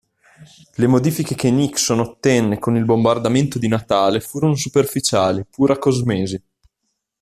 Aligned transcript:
Le 0.77 0.87
modifiche 0.87 1.35
che 1.35 1.51
Nixon 1.51 1.99
ottenne 1.99 2.57
con 2.57 2.75
il 2.75 2.85
"bombardamento 2.85 3.59
di 3.59 3.67
Natale" 3.67 4.19
furono 4.19 4.55
superficiali, 4.55 5.45
pura 5.47 5.77
"cosmesi". 5.77 6.41